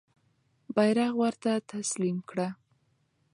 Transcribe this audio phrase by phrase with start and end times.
[0.75, 2.47] بیرغ ورته تسلیم کړه.